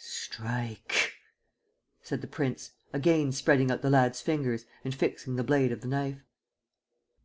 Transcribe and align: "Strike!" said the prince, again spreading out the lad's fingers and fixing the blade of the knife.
"Strike!" 0.00 1.14
said 2.04 2.20
the 2.20 2.28
prince, 2.28 2.70
again 2.92 3.32
spreading 3.32 3.68
out 3.68 3.82
the 3.82 3.90
lad's 3.90 4.20
fingers 4.20 4.64
and 4.84 4.94
fixing 4.94 5.34
the 5.34 5.42
blade 5.42 5.72
of 5.72 5.80
the 5.80 5.88
knife. 5.88 6.20